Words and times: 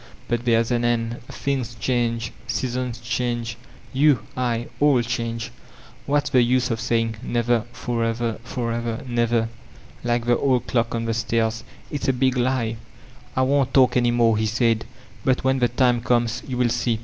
But 0.27 0.45
there 0.45 0.59
is 0.59 0.71
an 0.71 0.83
end. 0.83 1.21
Things 1.27 1.75
change, 1.75 2.31
seasons 2.47 2.97
change, 3.01 3.55
you, 3.93 4.21
I, 4.35 4.65
all 4.79 4.99
change; 5.03 5.51
what's 6.07 6.31
the 6.31 6.41
use 6.41 6.71
of 6.71 6.79
saying 6.81 7.17
'Never— 7.21 7.65
forever, 7.85 8.39
forever— 8.43 9.03
never/ 9.07 9.47
like 10.03 10.25
the 10.25 10.39
old 10.39 10.65
clock 10.65 10.95
on 10.95 11.05
the 11.05 11.13
stairs? 11.13 11.63
It's 11.91 12.07
a 12.07 12.13
big 12.13 12.35
lie." 12.35 12.77
"I 13.35 13.43
won't 13.43 13.75
talk 13.75 13.95
any 13.95 14.09
more," 14.09 14.37
he 14.39 14.47
said, 14.47 14.85
'1)ut 15.23 15.43
when 15.43 15.59
the 15.59 15.69
tnoe 15.69 16.03
comes 16.03 16.41
you 16.47 16.57
will 16.57 16.69
see." 16.69 16.99